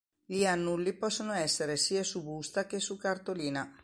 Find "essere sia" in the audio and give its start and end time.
1.33-2.03